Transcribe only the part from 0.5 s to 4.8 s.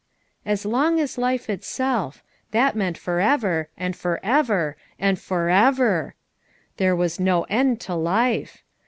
"As long as life itself,'' that meant forever, and forever